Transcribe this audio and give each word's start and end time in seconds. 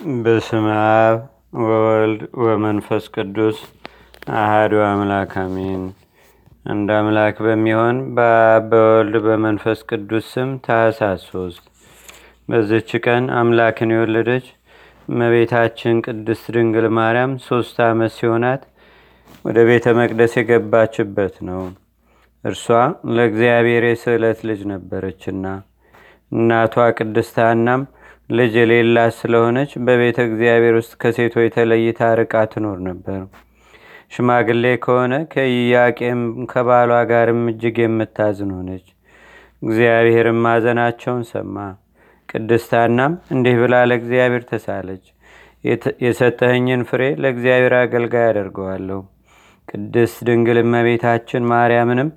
በስመ 0.00 0.66
አብ 0.82 1.18
ወወልድ 1.62 2.20
ወመንፈስ 2.42 3.04
ቅዱስ 3.14 3.58
አህዱ 4.36 4.72
አምላክ 4.84 5.32
አሜን። 5.38 5.82
አንድ 6.66 6.88
አምላክ 6.96 7.36
በሚሆን 7.46 7.96
በአብ 8.16 8.64
በወልድ 8.70 9.16
በመንፈስ 9.26 9.80
ቅዱስ 9.90 10.24
ስም 10.32 10.50
ታኅሳስ 10.66 11.20
ሶስት 11.28 11.64
በዝች 12.48 12.90
ቀን 13.04 13.26
አምላክን 13.40 13.92
የወለደች 13.94 14.46
እመቤታችን 15.08 16.02
ቅድስት 16.06 16.48
ድንግል 16.56 16.88
ማርያም 16.98 17.34
ሶስት 17.46 17.78
ዓመት 17.88 18.14
ሲሆናት 18.16 18.64
ወደ 19.44 19.58
ቤተ 19.68 19.94
መቅደስ 20.00 20.34
የገባችበት 20.38 21.36
ነው። 21.48 21.62
እርሷ 22.44 22.66
ለእግዚአብሔር 23.16 23.86
የስዕለት 23.88 24.40
ልጅ 24.48 24.62
ነበረችና 24.72 25.44
እናቷ 26.32 26.90
ቅድስት 26.98 27.38
ሐናም 27.44 27.82
ልጅ 28.30 28.52
የሌላት 28.58 29.12
ስለሆነች 29.18 29.70
በቤተ 29.86 30.18
እግዚአብሔር 30.26 30.74
ውስጥ 30.78 30.92
ከሴቶች 31.02 31.48
ተለይታ 31.54 32.10
ርቃ 32.20 32.34
ትኖር 32.52 32.78
ነበር። 32.86 33.20
ሽማግሌ 34.14 34.64
ከሆነ 34.84 35.14
ከኢያቄም 35.32 36.20
ከባሏ 36.52 36.92
ጋርም 37.10 37.42
እጅግ 37.52 37.76
የምታዝን 37.82 38.50
ሆነች። 38.56 38.86
እግዚአብሔርም 39.62 40.38
ማዘናቸውን 40.44 41.24
ሰማ። 41.30 41.56
ቅድስት 42.28 42.70
ሐናም 42.78 43.12
እንዲህ 43.34 43.56
ብላ 43.62 43.76
ለእግዚአብሔር 43.90 44.44
ተሳለች። 44.50 45.04
የሰጠኸኝን 46.04 46.82
ፍሬ 46.90 47.02
ለእግዚአብሔር 47.22 47.74
አገልጋይ 47.80 48.26
አደርገዋለሁ። 48.28 49.00
ቅድስት 49.68 50.18
ድንግል 50.28 50.58
እመቤታችን 50.62 51.42
ማርያምንም 51.50 52.08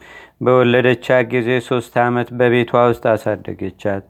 በወለደቻት 0.41 1.25
ጊዜ 1.33 1.49
ሶስት 1.67 1.93
ዓመት 2.03 2.29
በቤቷ 2.39 2.71
ውስጥ 2.89 3.05
አሳደገቻት። 3.13 4.05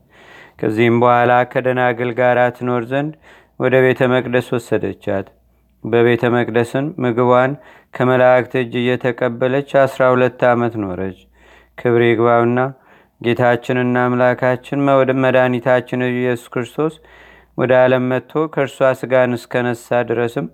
ከዚህም 0.64 0.98
በኋላ 1.02 1.32
ከደናግል 1.52 2.12
ጋር 2.20 2.38
ትኖር 2.58 2.84
ዘንድ 2.92 3.14
ወደ 3.60 3.74
ቤተ 3.86 4.02
መቅደስ 4.12 4.48
ወሰደቻት። 4.54 5.26
በቤተ 5.84 6.24
መቅደስን 6.36 6.86
ምግቧን 7.04 7.52
ከመላእክት 7.94 8.54
እጅ 8.62 8.74
እየተቀበለች 8.82 9.70
አስራ 9.82 10.02
ሁለት 10.14 10.44
ዓመት 10.52 10.76
ኖረች። 10.84 11.18
ክብር 11.78 12.04
ይግባውና 12.06 12.60
ጌታችንና 13.22 14.06
አምላካችን 14.06 14.86
መድኃኒታችን 15.26 16.06
ኢየሱስ 16.10 16.48
ክርስቶስ 16.54 16.96
ወደ 17.58 17.74
ዓለም 17.82 18.08
መጥቶ 18.12 18.46
ከእርሷ 18.54 18.94
ስጋን 19.02 19.38
እስከነሳ 19.40 20.00
ድረስም 20.10 20.48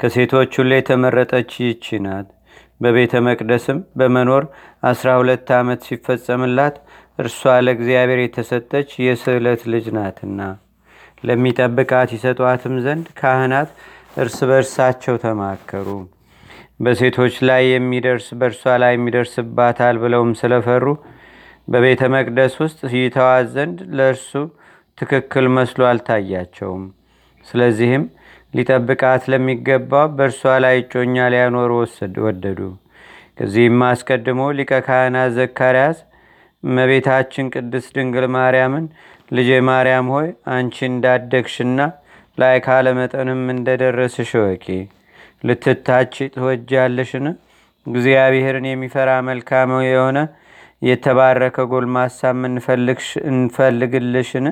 ከሴቶች 0.00 0.52
ሁሉ 0.60 0.72
የተመረጠች 0.74 1.52
ይቺ 1.64 2.00
ናት። 2.06 2.28
በቤተ 2.80 3.14
መቅደስም 3.28 3.78
በመኖር 3.96 4.46
አስራ 4.84 5.10
ሁለት 5.20 5.48
ዓመት 5.58 5.82
ሲፈጸምላት 5.88 6.78
እርሷ 7.18 7.40
ለእግዚአብሔር 7.64 8.20
የተሰጠች 8.22 8.88
የስዕለት 9.04 9.62
ልጅ 9.72 9.86
ናትና 9.96 10.40
ለሚጠብቃት 11.24 12.10
ይሰጧትም 12.14 12.74
ዘንድ 12.84 13.06
ካህናት 13.18 13.70
እርስ 14.16 14.38
በርሳቸው 14.50 15.16
ተማከሩ። 15.22 15.88
በሴቶች 16.80 17.34
ላይ 17.48 17.62
የሚደርስ 17.70 18.26
በእርሷ 18.40 18.74
ላይ 18.82 18.92
የሚደርስባታል 18.96 19.96
ብለውም 20.02 20.32
ስለፈሩ 20.40 20.84
በቤተ 21.68 22.02
መቅደስ 22.14 22.54
ውስጥ 22.62 22.80
ይተዋት 22.96 23.46
ዘንድ 23.54 23.78
ለእርሱ 23.98 24.30
ትክክል 24.98 25.46
መስሎ 25.56 25.82
አልታያቸውም። 25.90 26.82
ስለዚህም 27.46 28.04
ሊጠብቃት 28.54 29.22
ለሚገባው 29.32 30.08
በእርሷ 30.18 30.42
ላይ 30.64 30.76
እጮኛ 30.82 31.24
ሊያኖሩ 31.34 31.70
ወደዱ። 32.24 32.60
ከዚህም 33.38 33.80
አስቀድሞ 33.86 34.40
ሊቀ 34.58 34.72
ካህናት 34.86 35.30
ዘካርያስ 35.38 35.98
እመቤታችን 36.64 37.50
ቅድስት 37.54 37.90
ድንግል 37.96 38.26
ማርያምን 38.36 38.84
ልጄ 39.32 39.50
ማርያም 39.68 40.08
ሆይ 40.14 40.28
አንቺ 40.54 40.76
እንዳደግሽና 40.90 41.80
ላይ 42.38 42.56
ካለመጠንም 42.66 43.42
እንደደረስሽ 43.54 44.30
ወቂ 44.44 44.64
ልትታች 45.44 46.14
ትወጃለሽን? 46.34 47.26
እግዚአብሔርን 47.86 48.66
የሚፈራ 48.68 49.10
መልካም 49.28 49.72
የሆነ 49.88 50.18
የተባረከ 50.82 51.56
ጎልማሳ 51.72 52.20
እንፈልግልሽን? 53.32 54.46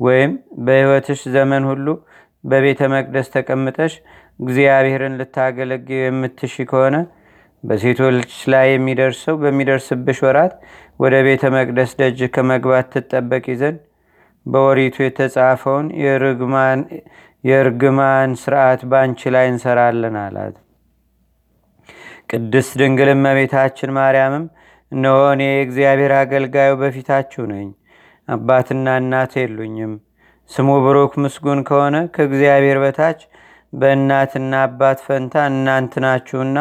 ወይም 0.00 0.32
በሕይወትሽ 0.66 1.20
ዘመን 1.34 1.64
ሁሉ 1.70 1.86
በቤተ 2.44 2.82
መቅደስ 2.94 3.26
ተቀምጠሽ 3.34 3.92
እግዚአብሔርን 4.40 5.16
ልታገለግ 5.20 5.88
የምትሺ 5.98 6.54
ከሆነ 6.70 6.96
በሴቶች 7.64 8.32
ላይ 8.52 8.66
የሚደርሰው 8.70 9.34
በሚደርስብሽ 9.42 10.18
ወራት 10.26 10.54
ወደ 11.00 11.14
ቤተ 11.26 11.50
መቅደስ 11.54 11.90
ደጅ 12.00 12.20
ከመግባት 12.34 12.88
ትጠበቂ 12.94 13.46
ዘንድ 13.60 13.78
በወሪቱ 14.46 14.96
የተጻፈውን 15.02 15.86
የእርግማን 17.44 18.30
ስርዓት 18.42 18.80
በአንቺ 18.90 19.30
ላይ 19.34 19.46
እንሰራለን 19.52 20.16
አላት። 20.22 20.56
ቅድስት 22.30 22.72
ድንግል 22.80 23.10
እመቤታችን 23.14 23.90
ማርያምም 23.96 24.44
እነሆ 24.92 25.18
እኔ 25.34 25.42
የእግዚአብሔር 25.50 26.12
አገልጋዩ 26.20 26.72
በፊታችሁ 26.80 27.44
ነኝ፣ 27.52 27.68
አባትና 28.28 28.96
እናት 29.00 29.32
የሉኝም። 29.40 29.92
ስሙ 30.50 30.70
ብሩክ 30.84 31.12
ምስጉን 31.22 31.60
ከሆነ 31.68 31.96
ከእግዚአብሔር 32.14 32.78
በታች 32.82 33.20
በእናትና 33.72 34.54
አባት 34.66 34.98
ፈንታ 35.06 35.44
እናንት 35.50 35.92
ናችሁና 36.04 36.58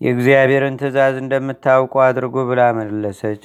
የእግዚአብሔርን 0.00 0.78
ትእዛዝ 0.80 1.14
እንደምታውቁ 1.22 1.94
አድርጉ 2.04 2.36
ብላ 2.48 2.62
መለሰች። 2.78 3.42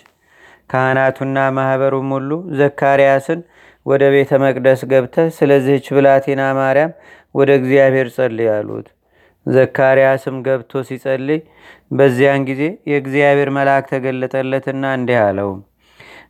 ካህናቱና 0.70 1.38
ማኅበሩም 1.56 2.10
ሁሉ 2.16 2.30
ዘካርያስን 2.60 3.40
ወደ 3.86 4.04
ቤተ 4.14 4.32
መቅደስ 4.44 4.82
ገብተህ 4.92 5.28
ስለዚህች 5.38 5.88
ብላቴና 5.96 6.44
ማርያም 6.60 6.92
ወደ 7.36 7.50
እግዚአብሔር 7.60 8.08
ጸልይ 8.16 8.50
አሉት። 8.54 8.88
ዘካርያስም 9.46 10.36
ገብቶ 10.46 10.82
ሲጸልይ 10.88 11.40
በዚያን 11.92 12.44
ጊዜ 12.50 12.62
የእግዚአብሔር 12.92 13.50
መልአክ 13.58 13.86
ተገለጠለትና 13.92 14.84
እንዲህ 14.98 15.20
አለው፣ 15.24 15.50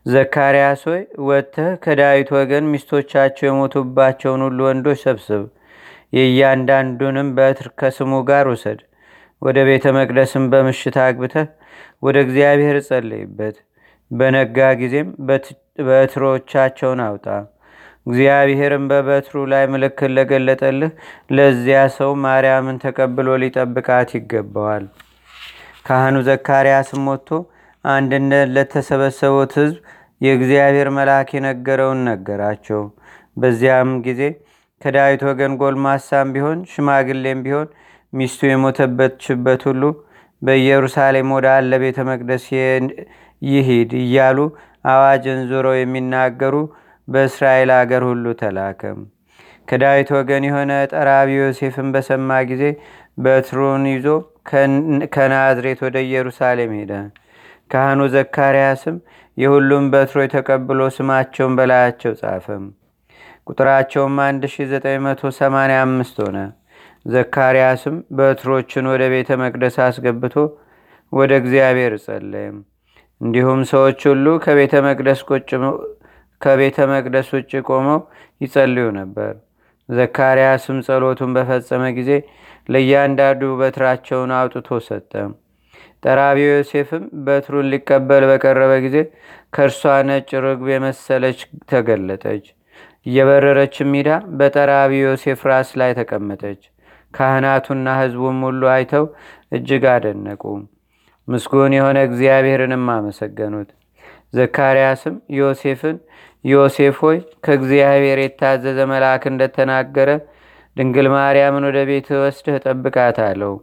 ዘካርያስ 0.05 0.81
ሆይ 0.89 1.01
ወጥተህ 1.27 1.69
ከዳዊት 1.83 2.29
ወገን 2.37 2.65
ሚስቶቻቸው 2.71 3.47
የሞቱባቸውን 3.49 4.41
ሁሉ 4.47 4.59
ወንዶች 4.67 4.99
ሰብስብ፣ 5.05 5.43
የእያንዳንዱንም 6.17 7.29
በትር 7.37 7.67
ከስሙ 7.79 8.13
ጋር 8.27 8.47
ውሰድ 8.51 8.81
ወደ 9.43 9.57
ቤተ 9.67 9.85
መቅደስም 9.97 10.43
በምሽት 10.51 10.97
አግብተህ 11.03 11.47
ወደ 12.03 12.17
እግዚአብሔር 12.25 12.77
ጸለይበት። 12.87 13.55
በነጋ 14.11 14.57
ጊዜም 14.81 15.07
በትሮቻቸውን 15.87 16.99
አውጣ። 17.05 17.25
እግዚአብሔርም 18.07 18.85
በበትሩ 18.89 19.35
ላይ 19.51 19.63
ምልክት 19.73 20.09
ለገለጠልህ 20.15 20.91
ለዚያ 21.35 21.81
ሰው 21.97 22.11
ማርያምን 22.23 22.79
ተቀብሎ 22.83 23.27
ሊጠብቃት 23.43 24.09
ይገባዋል። 24.17 24.85
ካህኑ 25.85 26.15
ዘካርያስም 26.27 27.05
ወጥቶ 27.11 27.29
አንድነት 27.85 28.47
ለተሰበሰቡት 28.55 29.53
ሕዝብ 29.59 29.77
የእግዚአብሔር 30.21 30.89
መልአክ 30.97 31.29
የነገረውን 31.35 32.01
ነገራቸው። 32.09 32.81
በዚያም 33.37 33.89
ጊዜ 34.05 34.21
ከዳዊት 34.81 35.21
ወገን 35.29 35.53
ጎልማሳም 35.61 36.31
ቢሆን 36.35 36.59
ሽማግሌም 36.71 37.39
ቢሆን 37.45 37.67
ሚስቱ 38.13 38.41
የሞተበችበት 38.49 39.61
ሁሉ 39.69 39.83
በኢየሩሳሌም 40.41 41.29
ወዳለ 41.35 41.71
ቤተ 41.83 41.99
መቅደስ 42.09 42.45
ይሂድ 43.41 43.91
እያሉ 44.01 44.37
አዋጅን 44.85 45.39
ዞረው 45.49 45.75
የሚናገሩ 45.77 46.55
በእስራኤል 47.07 47.71
አገር 47.77 48.03
ሁሉ 48.09 48.25
ተላከም። 48.41 48.99
ከዳዊት 49.67 50.09
ወገን 50.17 50.43
የሆነ 50.47 50.71
ጠራቢ 50.93 51.29
ዮሴፍን 51.37 51.87
በሰማ 51.93 52.39
ጊዜ 52.49 52.63
በትሩን 53.17 53.83
ይዞ 53.91 54.07
ከናዝሬት 55.15 55.79
ወደ 55.85 55.97
ኢየሩሳሌም 56.07 56.71
ሄደ። 56.79 56.93
ካህኑ 57.71 57.99
ዘካርያስም 58.15 58.95
የሁሉም 59.37 59.85
በትሮች 59.93 60.31
ተቀብሎ 60.35 60.81
ስማቸውን 60.95 61.53
በላያቸው 61.59 62.13
ጻፈም። 62.21 62.65
ቁጥራቸውም 63.47 64.17
1985 64.23 66.19
ሆነ። 66.25 66.37
ዘካርያስም 67.05 67.95
በትሮችን 68.17 68.85
ወደ 68.91 69.03
ቤተ 69.13 69.37
መቅደስ 69.41 69.75
አስገብቶ 69.85 70.35
ወደ 71.13 71.31
እግዚአብሔር 71.41 71.93
ጸለየም። 72.05 72.57
እንዲሁም 73.21 73.59
ሰዎች 73.71 73.99
ሁሉ 74.09 74.25
ከቤተ 74.41 74.73
መቅደስ 76.89 77.29
ውጭ 77.35 77.51
ቆመው 77.69 77.99
ይጸልዩ 78.41 78.87
ነበር። 78.99 79.33
ዘካርያስም 79.89 80.77
ጸሎቱን 80.87 81.31
በፈጸመ 81.35 81.83
ጊዜ 81.97 82.11
ለእያንዳንዱ 82.69 83.43
በትራቸውን 83.59 84.31
አውጥቶ 84.37 84.79
ሰጠ። 84.87 85.11
ጠራቢ 86.03 86.39
ዮሴፍም 86.47 87.03
በትሩን 87.25 87.69
ሊቀበል 87.73 88.23
በቀረበ 88.29 88.73
ጊዜ 88.85 88.97
ከእርሷ 89.55 89.81
ነጭ 90.09 90.29
ርግብ 90.45 90.67
የመሰለች 90.73 91.39
ተገለጠች። 91.71 92.45
እየበረረችም 93.05 93.91
ሂዳ 93.97 94.09
በጠራቢ 94.39 94.93
ዮሴፍ 95.03 95.41
ራስ 95.51 95.71
ላይ 95.81 95.91
ተቀመጠች። 95.99 96.61
ካህናቱና 97.13 97.87
ሕዝቡም 97.99 98.39
ሁሉ 98.47 98.61
አይተው 98.73 99.05
እጅግ 99.51 99.83
አደነቁ። 99.93 100.43
ምስጉን 101.27 101.73
የሆነ 101.77 101.97
እግዚአብሔርንም 102.07 102.85
አመሰገኑት። 102.93 103.69
ዘካርያስም 104.33 105.15
ዮሴፍን 105.37 105.97
ዮሴፍ 106.45 106.95
ሆይ 107.03 107.17
ከእግዚአብሔር 107.45 108.19
የታዘዘ 108.21 108.79
መልአክ 108.91 109.23
እንደተናገረ 109.31 110.09
ድንግል 110.77 111.07
ማርያምን 111.13 111.65
ወደ 111.69 111.79
ቤት 111.89 112.07
ወስደህ 112.19 112.57
ጠብቃት 112.65 113.17
አለው። 113.25 113.53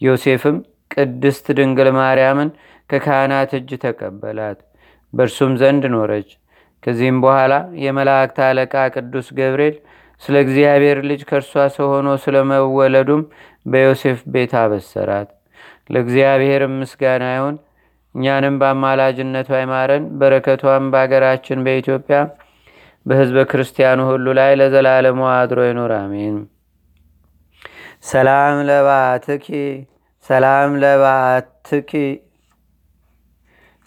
ዮሴፍም 0.00 0.56
ቅድስት 0.94 1.46
ድንግል 1.58 1.88
ማርያምን 1.98 2.50
ከካህናት 2.90 3.50
እጅ 3.58 3.70
ተቀበላት፣ 3.82 4.58
በእርሱም 5.12 5.52
ዘንድ 5.60 5.84
ኖረች። 5.94 6.28
ከዚህም 6.82 7.16
በኋላ 7.24 7.52
የመላእክት 7.84 8.38
አለቃ 8.46 8.74
ቅዱስ 8.94 9.28
ገብርኤል 9.38 9.76
ስለ 10.22 10.36
እግዚአብሔር 10.44 10.98
ልጅ 11.08 11.20
ከእርሷ 11.28 11.64
ሰው 11.76 11.86
ሆኖ 11.92 12.08
ስለመወለዱም 12.22 13.22
በዮሴፍ 13.66 14.20
ቤት 14.32 14.52
አበሰራት። 14.60 15.28
ለእግዚአብሔር 15.90 16.62
ምስጋና 16.74 17.24
ይሁን። 17.34 17.56
እኛንም 18.14 18.54
በአማላጅነቱ 18.60 19.48
አይማረን፣ 19.58 20.04
በረከቷም 20.20 20.84
በአገራችን 20.92 21.64
በኢትዮጵያ 21.66 22.18
በህዝበ 23.06 23.38
ክርስቲያኑ 23.50 24.00
ሁሉ 24.10 24.26
ላይ 24.38 24.52
ለዘላለሙ 24.60 25.20
አድሮ 25.34 25.58
ይኑር፣ 25.68 25.92
አሜን። 25.98 26.36
ሰላም 28.04 28.56
ለባትኪ 28.68 29.46
ሰላም 30.26 30.70
ለባትኪ 30.82 31.92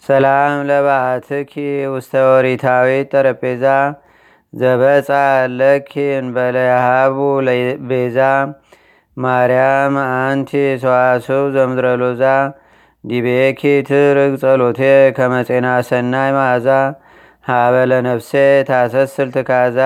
ሰላም 0.04 0.54
ለባትኪ 0.68 1.52
ውስተ 1.92 2.12
ወሪታዊ 2.28 2.88
ጠረጴዛ 3.12 3.64
ዘበፃ 4.52 5.08
ለኪ 5.58 5.92
እንበለያሃቡ 6.16 7.16
ቤዛ 7.88 8.18
ማርያም 9.16 9.94
አንቲ 10.02 10.50
ሰዋስው 10.82 11.44
ዘምድረሎዛ 11.54 12.22
ዲቤኪ 13.04 13.60
ትርግ 13.88 14.34
ጸሎቴ 14.42 14.80
ከመጼና 15.16 15.68
ሰናይ 15.88 16.30
ማዛ 16.36 16.68
ሃበለ 17.44 17.92
ነፍሴ 18.06 18.30
ታሰስል 18.68 19.30
ትካዛ። 19.36 19.78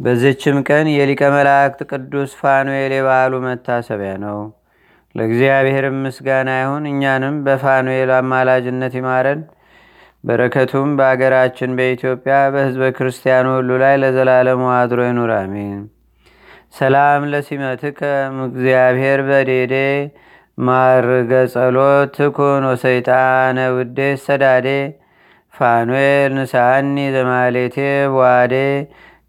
በዝችም 0.00 0.56
ቀን 0.68 0.86
የሊቀ 0.92 1.22
መላእክት 1.34 1.80
ቅዱስ 1.90 2.30
ፋኑኤል 2.40 2.92
የበዓሉ 2.96 3.34
መታሰቢያ 3.44 4.14
ነው። 4.24 4.38
ለእግዚአብሔር 5.14 5.84
ምስጋና 5.98 6.50
ይሁን። 6.60 6.86
እኛንም 6.92 7.36
በፋኑኤል 7.46 8.10
አማላጅነት 8.16 8.94
ይማረን። 8.98 9.42
በረከቱም 10.24 10.90
በአገራችን 10.98 11.70
በኢትዮጵያ 11.78 12.34
በህዝበ 12.52 12.84
ክርስቲያኑ 12.96 13.46
ሁሉ 13.56 13.70
ላይ 13.82 13.94
ለዘላለሙ 14.02 14.62
አድሮ 14.76 15.00
ይኑር፣ 15.08 15.32
አሜን። 15.36 15.80
ሰላም 16.78 17.22
ለሲመትከ 17.32 18.00
እግዚአብሔር 18.46 19.20
በዴዴ 19.28 19.74
ማርገ 20.58 21.32
ጸሎት 21.52 22.10
ትኩን 22.16 22.64
ወሰይጣነ 22.70 23.58
ውዴ 23.76 23.98
ሰዳዴ 24.24 24.68
ፋኑኤል 25.54 26.32
ንሳኒ 26.38 26.96
ዘማሌቴ 27.16 27.76
በዋዴ 28.12 28.54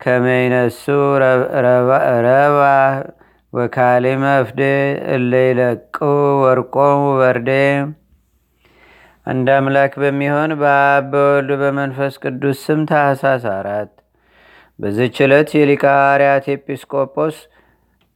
ከመይነሱ 0.04 0.84
ረባ 2.28 2.62
ወካሌ 3.54 4.06
መፍዴ 4.24 4.62
እለይለቁ 5.16 5.98
ወርቆሙ 6.42 7.04
በርዴ 7.20 7.52
አንድ 9.28 9.48
አምላክ 9.54 9.94
በሚሆን 10.02 10.52
በአብ 10.60 11.06
በወልድ 11.12 11.52
በመንፈስ 11.62 12.14
ቅዱስ 12.24 12.58
ስም 12.66 12.82
ታኅሳስ 12.90 13.46
አራት 13.54 13.92
በዚች 14.80 15.18
ዕለት 15.26 15.50
የሊቀ 15.58 15.84
ሐዋርያት 15.96 16.48
ኤጲስቆጶስ 16.54 17.38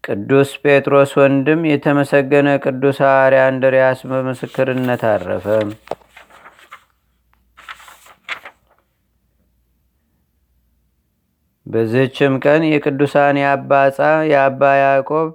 ቅዱስ 0.04 0.50
ጴጥሮስ 0.64 1.12
ወንድም 1.20 1.62
የተመሰገነ 1.70 2.50
ቅዱስ 2.66 3.00
ሐዋርያ 3.06 3.44
እንድርያስ 3.54 4.02
በምስክርነት 4.10 5.04
አረፈ። 5.10 5.48
በዚህችም 11.66 12.34
ቀን 12.44 12.62
የቅዱሳን 12.68 13.38
የአባ 13.42 13.72
ጻ 13.96 14.02
የአባ 14.30 14.62
ያዕቆብ 14.82 15.30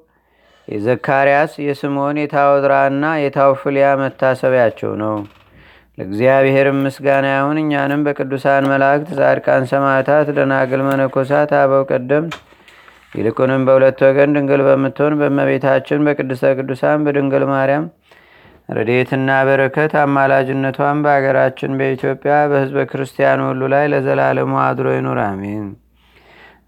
የዘካርያስ 0.68 1.52
የስምዖን 1.66 2.20
የታወድራና 2.20 3.06
የታውፍልያ 3.22 3.88
መታሰቢያቸው 4.00 4.92
ነው። 5.02 5.16
ለእግዚአብሔር 5.98 6.68
ምስጋና 6.78 7.26
ይሁን። 7.34 7.58
እኛንም 7.60 8.00
በቅዱሳን 8.06 8.64
መላእክት፣ 8.70 9.10
ጻድቃን፣ 9.18 9.64
ሰማዕታት፣ 9.72 10.28
ደናግል፣ 10.38 10.80
መነኮሳት፣ 10.88 11.52
አበው 11.60 11.82
ቀደምት 11.90 12.34
ይልቁንም 13.12 13.62
በሁለት 13.66 14.00
ወገን 14.06 14.32
ድንግል 14.36 14.62
በምትሆን 14.68 15.14
በእመቤታችን 15.20 16.04
በቅድስተ 16.06 16.50
ቅዱሳን 16.58 17.04
በድንግል 17.06 17.44
ማርያም 17.50 17.84
ረድኤትና 18.70 19.30
በረከት 19.46 19.92
አማላጅነቷን 20.02 20.98
በአገራችን 21.04 21.72
በኢትዮጵያ 21.80 22.34
በሕዝበ 22.50 22.84
ክርስቲያኑ 22.90 23.40
ሁሉ 23.48 23.62
ላይ 23.72 23.84
ለዘላለሙ 23.92 24.52
አድሮ 24.64 24.86
ይኑር፣ 24.96 25.20
አሜን። 25.26 25.66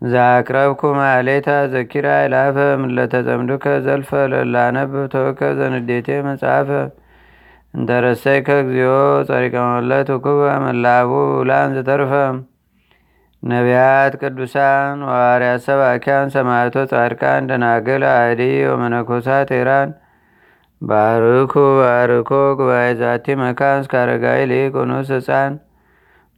ዛቅረብኩ 0.06 0.80
ማሌታ 0.98 1.50
ዘኪራ 1.72 2.08
ይላፈ 2.22 2.56
ምለተጸምዱከ 2.82 3.66
ዘልፈ 3.86 4.10
ለላነብ 4.32 4.92
ተወከ 5.14 5.40
ዘንዴቴ 5.58 6.08
መጽሐፈ 6.26 6.68
እንተረሰይከ 7.76 8.48
እግዚኦ 8.60 8.92
ጸሪቀ 9.28 9.54
መለት 9.68 10.08
ውኩበ 10.14 10.42
መላቡ 10.64 11.10
ውላን 11.38 11.74
ዘተርፈ። 11.76 12.12
ነቢያት፣ 13.42 14.12
ቅዱሳን፣ 14.22 14.98
ዋርያት፣ 15.10 15.60
ሰባኪያን፣ 15.66 16.32
ሰማዕቶ፣ 16.34 16.76
ጻድቃን፣ 16.92 17.48
ደናግል፣ 17.50 18.04
አዲ 18.14 18.40
ወመነኮሳት 18.70 19.50
ኤራን 19.58 19.90
ባርኩ 20.82 21.52
ባርኮ 21.80 22.30
ጉባኤ 22.58 22.88
ዛቲ 23.00 23.26
መካን 23.42 23.78
እስካረጋዊ 23.82 24.40
ሊቅ 24.50 24.74
ኑስ 24.90 25.10
ህፃን 25.16 25.52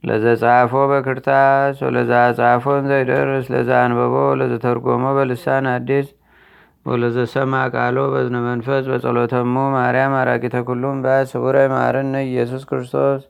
ለዘጻፎ 0.03 0.73
በክርታስ 0.91 1.77
ወለዛ 1.85 2.11
ጻፎን 2.37 2.83
ዘይደርስ 2.91 3.47
ለዛ 3.53 3.71
አንበቦ 3.85 4.15
ለዘተርጎሞ 4.39 5.05
በልሳን 5.17 5.65
አዲስ 5.73 6.07
ወለዘሰማ 6.89 7.53
ቃሎ 7.73 7.97
በዝነ 8.13 8.37
መንፈስ 8.45 8.83
በጸሎተሙ 8.91 9.55
ማርያም 9.75 10.13
አራቂተ 10.19 10.57
ኩሉም 10.67 10.97
ባት 11.03 11.27
ስቡረ 11.31 11.55
ማርነ 11.73 12.13
ኢየሱስ 12.27 12.63
ክርስቶስ። 12.69 13.21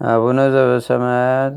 አቡነ 0.00 0.38
ዘበሰማያት 0.54 1.54